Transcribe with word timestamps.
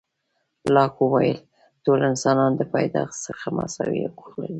لاک 0.75 0.93
وویل، 1.01 1.39
ټول 1.83 1.99
انسانان 2.11 2.51
د 2.55 2.61
پیدایښت 2.73 3.17
څخه 3.27 3.47
مساوي 3.57 3.99
حقوق 4.05 4.31
لري. 4.39 4.49